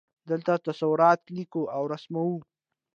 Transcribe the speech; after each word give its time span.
دلته 0.29 0.53
تصورات 0.65 1.21
لیکو 1.35 1.61
او 1.75 1.81
رسموو. 1.93 2.37